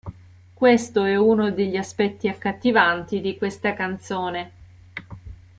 [0.55, 4.51] Questo è uno degli aspetti accattivanti di questa canzone.